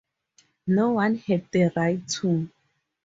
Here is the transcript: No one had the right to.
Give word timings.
No 0.65 0.93
one 0.93 1.13
had 1.13 1.45
the 1.51 1.71
right 1.75 2.01
to. 2.07 2.49